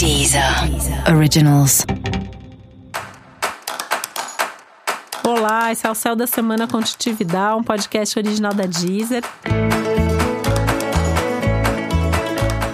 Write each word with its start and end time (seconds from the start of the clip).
Deezer 0.00 0.42
Originals. 1.14 1.84
Olá, 5.22 5.70
esse 5.70 5.86
é 5.86 5.90
o 5.90 5.94
Céu 5.94 6.16
da 6.16 6.26
Semana 6.26 6.66
Contitividade, 6.66 7.60
um 7.60 7.62
podcast 7.62 8.18
original 8.18 8.54
da 8.54 8.64
Deezer. 8.64 9.22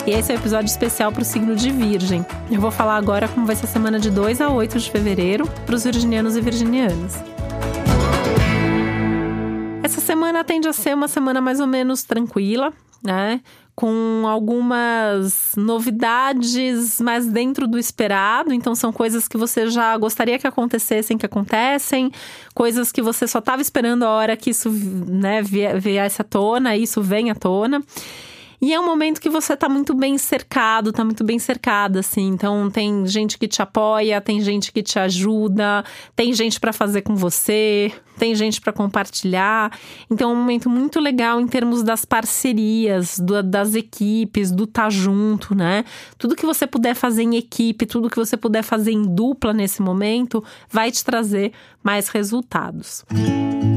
E 0.07 0.11
esse 0.13 0.31
é 0.31 0.37
o 0.37 0.39
um 0.39 0.41
episódio 0.41 0.67
especial 0.67 1.11
para 1.11 1.23
o 1.23 1.25
signo 1.25 1.57
de 1.57 1.69
Virgem. 1.69 2.25
Eu 2.49 2.61
vou 2.61 2.71
falar 2.71 2.95
agora 2.95 3.27
como 3.27 3.45
vai 3.45 3.57
ser 3.57 3.65
a 3.65 3.71
semana 3.71 3.99
de 3.99 4.09
2 4.09 4.41
a 4.41 4.49
8 4.49 4.79
de 4.79 4.89
fevereiro 4.89 5.49
para 5.67 5.75
os 5.75 5.83
virginianos 5.83 6.37
e 6.37 6.41
virginianas. 6.41 7.17
Essa 9.83 10.01
semana 10.01 10.45
tende 10.45 10.69
a 10.69 10.73
ser 10.73 10.95
uma 10.95 11.09
semana 11.09 11.41
mais 11.41 11.59
ou 11.59 11.67
menos 11.67 12.05
tranquila, 12.05 12.73
né? 13.03 13.41
Com 13.77 14.25
algumas 14.27 15.53
novidades 15.55 16.99
mais 16.99 17.27
dentro 17.27 17.69
do 17.69 17.79
esperado. 17.79 18.55
Então, 18.55 18.75
são 18.75 18.91
coisas 18.91 19.29
que 19.29 19.37
você 19.37 19.69
já 19.69 19.95
gostaria 19.99 20.39
que 20.39 20.47
acontecessem, 20.47 21.19
que 21.19 21.27
acontecem, 21.27 22.11
coisas 22.55 22.91
que 22.91 23.03
você 23.03 23.29
só 23.29 23.39
estava 23.39 23.61
esperando 23.61 24.05
a 24.05 24.09
hora 24.09 24.35
que 24.35 24.49
isso 24.49 24.71
né, 24.71 25.43
viesse 25.43 26.23
à 26.23 26.25
tona, 26.25 26.75
isso 26.75 27.03
vem 27.03 27.31
à 27.31 27.35
tona. 27.35 27.85
E 28.63 28.73
é 28.73 28.81
um 28.81 28.87
momento 28.87 29.21
que 29.21 29.29
você 29.29 29.55
tá 29.55 29.69
muito 29.69 29.95
bem 29.95 30.17
cercado, 30.17 30.91
tá 30.91 31.05
muito 31.05 31.23
bem 31.23 31.39
cercada, 31.39 32.01
assim. 32.01 32.29
Então, 32.29 32.71
tem 32.71 33.07
gente 33.07 33.37
que 33.37 33.47
te 33.47 33.61
apoia, 33.61 34.23
tem 34.23 34.41
gente 34.41 34.73
que 34.73 34.83
te 34.83 34.99
ajuda, 34.99 35.85
tem 36.15 36.33
gente 36.33 36.59
para 36.59 36.73
fazer 36.73 37.03
com 37.03 37.15
você, 37.15 37.93
tem 38.19 38.35
gente 38.35 38.61
para 38.61 38.73
compartilhar. 38.73 39.77
Então, 40.11 40.31
é 40.31 40.33
um 40.35 40.37
momento 40.37 40.69
muito 40.69 41.01
legal 41.01 41.41
em 41.41 41.47
termos 41.47 41.83
das 41.83 42.05
parcerias, 42.05 43.19
do, 43.19 43.43
das 43.43 43.75
equipes, 43.75 44.51
do 44.51 44.65
estar 44.65 44.85
tá 44.85 44.91
junto, 44.91 45.55
né? 45.55 45.85
Tudo 46.19 46.37
que 46.37 46.47
você 46.47 46.67
puder 46.67 46.95
fazer 46.95 47.23
em 47.23 47.37
equipe, 47.37 47.87
tudo 47.87 48.11
que 48.11 48.17
você 48.17 48.37
puder 48.37 48.63
fazer 48.63 48.93
em 48.93 49.03
dupla 49.03 49.53
nesse 49.53 49.83
momento, 49.83 50.43
vai 50.69 50.91
te 50.91 51.05
trazer 51.05 51.53
mais 51.83 52.09
resultados. 52.09 53.05
Música 53.11 53.76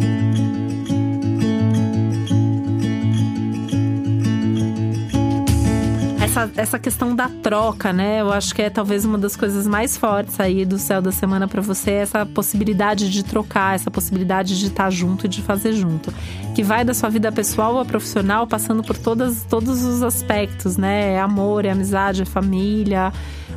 essa, 6.40 6.52
essa 6.56 6.80
questão 6.80 7.16
da 7.16 7.28
troca, 7.28 7.92
né? 7.92 8.22
Eu 8.22 8.32
acho 8.32 8.54
que 8.54 8.62
é 8.62 8.70
talvez 8.70 9.04
uma 9.04 9.18
das 9.18 9.36
coisas 9.36 9.68
mais 9.68 9.98
fortes 9.98 10.40
aí 10.40 10.66
do 10.66 10.78
céu 10.78 11.02
da 11.02 11.12
semana 11.12 11.48
para 11.48 11.62
você, 11.62 11.92
essa 11.92 12.26
possibilidade 12.26 13.10
de 13.10 13.24
trocar, 13.24 13.76
essa 13.76 13.92
possibilidade 13.92 14.58
de 14.58 14.68
estar 14.68 14.90
junto 14.90 15.26
e 15.26 15.30
de 15.30 15.42
fazer 15.42 15.74
junto. 15.74 16.14
Que 16.56 16.64
vai 16.64 16.86
da 16.86 16.94
sua 16.94 17.10
vida 17.10 17.32
pessoal 17.32 17.76
ou 17.76 17.86
profissional, 17.86 18.48
passando 18.48 18.84
por 18.84 18.98
todas, 18.98 19.44
todos 19.50 19.84
os 19.84 20.02
aspectos, 20.04 20.78
né? 20.78 21.14
É 21.14 21.20
amor, 21.20 21.66
é 21.66 21.72
amizade, 21.72 22.22
é 22.22 22.26
família. 22.26 23.12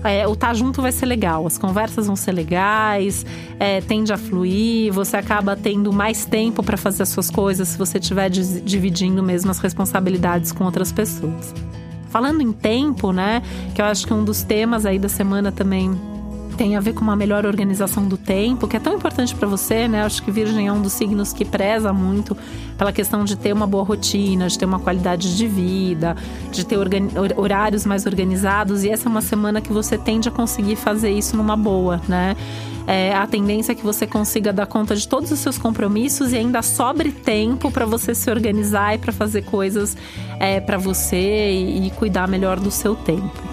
É, 0.04 0.26
o 0.26 0.32
estar 0.32 0.48
tá 0.48 0.54
junto 0.54 0.82
vai 0.82 0.90
ser 0.90 1.06
legal, 1.06 1.46
as 1.46 1.56
conversas 1.56 2.08
vão 2.08 2.16
ser 2.16 2.32
legais, 2.32 3.24
é, 3.60 3.80
tende 3.80 4.12
a 4.12 4.16
fluir, 4.16 4.92
você 4.92 5.16
acaba 5.16 5.54
tendo 5.54 5.92
mais 5.92 6.24
tempo 6.24 6.60
para 6.60 6.76
fazer 6.76 7.04
as 7.04 7.10
suas 7.10 7.30
coisas 7.30 7.68
se 7.68 7.78
você 7.78 7.98
estiver 7.98 8.28
dividindo 8.28 9.22
mesmo 9.22 9.52
as 9.52 9.60
responsabilidades 9.60 10.50
com 10.50 10.64
outras 10.64 10.90
pessoas. 10.90 11.54
Falando 12.12 12.42
em 12.42 12.52
tempo, 12.52 13.10
né? 13.10 13.42
Que 13.74 13.80
eu 13.80 13.86
acho 13.86 14.06
que 14.06 14.12
um 14.12 14.22
dos 14.22 14.42
temas 14.42 14.84
aí 14.84 14.98
da 14.98 15.08
semana 15.08 15.50
também 15.50 15.98
tem 16.62 16.76
a 16.76 16.80
ver 16.80 16.92
com 16.92 17.00
uma 17.00 17.16
melhor 17.16 17.44
organização 17.44 18.06
do 18.06 18.16
tempo, 18.16 18.68
que 18.68 18.76
é 18.76 18.78
tão 18.78 18.94
importante 18.94 19.34
para 19.34 19.48
você, 19.48 19.88
né? 19.88 20.04
Acho 20.04 20.22
que 20.22 20.30
Virgem 20.30 20.68
é 20.68 20.72
um 20.72 20.80
dos 20.80 20.92
signos 20.92 21.32
que 21.32 21.44
preza 21.44 21.92
muito 21.92 22.36
pela 22.78 22.92
questão 22.92 23.24
de 23.24 23.34
ter 23.34 23.52
uma 23.52 23.66
boa 23.66 23.82
rotina, 23.82 24.46
de 24.46 24.56
ter 24.56 24.64
uma 24.64 24.78
qualidade 24.78 25.36
de 25.36 25.48
vida, 25.48 26.16
de 26.52 26.64
ter 26.64 26.78
horários 27.36 27.84
mais 27.84 28.06
organizados. 28.06 28.84
E 28.84 28.90
essa 28.90 29.08
é 29.08 29.10
uma 29.10 29.20
semana 29.20 29.60
que 29.60 29.72
você 29.72 29.98
tende 29.98 30.28
a 30.28 30.30
conseguir 30.30 30.76
fazer 30.76 31.10
isso 31.10 31.36
numa 31.36 31.56
boa, 31.56 32.00
né? 32.06 32.36
é, 32.86 33.14
a 33.14 33.26
tendência 33.26 33.72
é 33.72 33.74
que 33.74 33.84
você 33.84 34.06
consiga 34.06 34.52
dar 34.52 34.66
conta 34.66 34.94
de 34.94 35.06
todos 35.06 35.30
os 35.30 35.38
seus 35.38 35.58
compromissos 35.58 36.32
e 36.32 36.36
ainda 36.36 36.62
sobre 36.62 37.10
tempo 37.10 37.70
para 37.70 37.86
você 37.86 38.14
se 38.14 38.30
organizar 38.30 38.94
e 38.94 38.98
para 38.98 39.12
fazer 39.12 39.42
coisas 39.42 39.96
é, 40.38 40.60
para 40.60 40.78
você 40.78 41.50
e, 41.50 41.86
e 41.86 41.90
cuidar 41.90 42.28
melhor 42.28 42.58
do 42.58 42.70
seu 42.70 42.94
tempo. 42.94 43.51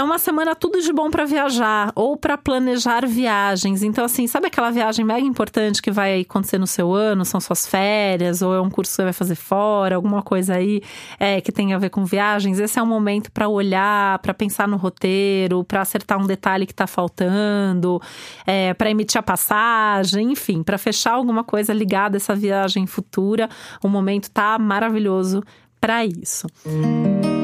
É 0.00 0.02
uma 0.02 0.18
semana 0.18 0.54
tudo 0.54 0.80
de 0.80 0.90
bom 0.94 1.10
para 1.10 1.26
viajar 1.26 1.92
ou 1.94 2.16
para 2.16 2.38
planejar 2.38 3.06
viagens. 3.06 3.82
Então, 3.82 4.02
assim, 4.02 4.26
sabe 4.26 4.46
aquela 4.46 4.70
viagem 4.70 5.04
mega 5.04 5.26
importante 5.26 5.82
que 5.82 5.90
vai 5.90 6.22
acontecer 6.22 6.56
no 6.56 6.66
seu 6.66 6.94
ano? 6.94 7.22
São 7.22 7.38
suas 7.38 7.66
férias, 7.66 8.40
ou 8.40 8.54
é 8.54 8.60
um 8.62 8.70
curso 8.70 8.92
que 8.92 8.96
você 8.96 9.02
vai 9.02 9.12
fazer 9.12 9.34
fora, 9.34 9.96
alguma 9.96 10.22
coisa 10.22 10.54
aí 10.54 10.80
é, 11.18 11.42
que 11.42 11.52
tem 11.52 11.74
a 11.74 11.78
ver 11.78 11.90
com 11.90 12.06
viagens. 12.06 12.58
Esse 12.58 12.78
é 12.78 12.82
um 12.82 12.86
momento 12.86 13.30
para 13.30 13.46
olhar, 13.46 14.18
para 14.20 14.32
pensar 14.32 14.66
no 14.66 14.78
roteiro, 14.78 15.62
para 15.64 15.82
acertar 15.82 16.18
um 16.18 16.26
detalhe 16.26 16.64
que 16.64 16.72
está 16.72 16.86
faltando, 16.86 18.00
é, 18.46 18.72
para 18.72 18.90
emitir 18.90 19.18
a 19.18 19.22
passagem, 19.22 20.32
enfim, 20.32 20.62
para 20.62 20.78
fechar 20.78 21.12
alguma 21.12 21.44
coisa 21.44 21.74
ligada 21.74 22.16
a 22.16 22.18
essa 22.18 22.34
viagem 22.34 22.86
futura. 22.86 23.50
O 23.84 23.88
momento 23.88 24.30
tá 24.30 24.58
maravilhoso 24.58 25.42
para 25.78 26.06
isso. 26.06 26.46
Música 26.64 27.39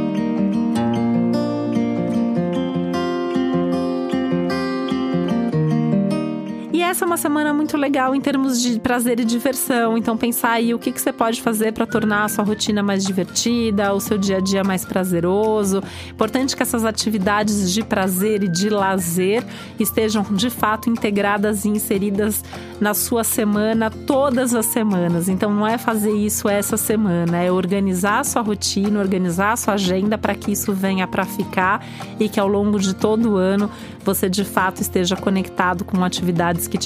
essa 6.96 7.04
é 7.04 7.08
uma 7.08 7.18
semana 7.18 7.52
muito 7.52 7.76
legal 7.76 8.14
em 8.14 8.20
termos 8.22 8.58
de 8.62 8.80
prazer 8.80 9.20
e 9.20 9.24
diversão. 9.26 9.98
Então, 9.98 10.16
pensar 10.16 10.52
aí 10.52 10.72
o 10.72 10.78
que, 10.78 10.90
que 10.90 10.98
você 10.98 11.12
pode 11.12 11.42
fazer 11.42 11.72
para 11.72 11.84
tornar 11.84 12.24
a 12.24 12.28
sua 12.28 12.42
rotina 12.42 12.82
mais 12.82 13.04
divertida, 13.04 13.92
o 13.92 14.00
seu 14.00 14.16
dia 14.16 14.38
a 14.38 14.40
dia 14.40 14.64
mais 14.64 14.82
prazeroso. 14.82 15.82
Importante 16.08 16.56
que 16.56 16.62
essas 16.62 16.86
atividades 16.86 17.70
de 17.70 17.84
prazer 17.84 18.42
e 18.44 18.48
de 18.48 18.70
lazer 18.70 19.44
estejam 19.78 20.22
de 20.22 20.48
fato 20.48 20.88
integradas 20.88 21.66
e 21.66 21.68
inseridas 21.68 22.42
na 22.80 22.94
sua 22.94 23.24
semana 23.24 23.90
todas 23.90 24.54
as 24.54 24.64
semanas. 24.64 25.28
Então, 25.28 25.52
não 25.52 25.66
é 25.66 25.76
fazer 25.76 26.12
isso 26.12 26.48
essa 26.48 26.78
semana, 26.78 27.42
é 27.42 27.52
organizar 27.52 28.20
a 28.20 28.24
sua 28.24 28.40
rotina, 28.40 28.98
organizar 28.98 29.52
a 29.52 29.56
sua 29.56 29.74
agenda 29.74 30.16
para 30.16 30.34
que 30.34 30.50
isso 30.50 30.72
venha 30.72 31.06
para 31.06 31.26
ficar 31.26 31.84
e 32.18 32.26
que 32.26 32.40
ao 32.40 32.48
longo 32.48 32.78
de 32.78 32.94
todo 32.94 33.32
o 33.32 33.36
ano 33.36 33.70
você 34.02 34.30
de 34.30 34.44
fato 34.44 34.80
esteja 34.80 35.16
conectado 35.16 35.84
com 35.84 36.02
atividades 36.02 36.68
que 36.68 36.76
que 36.76 36.85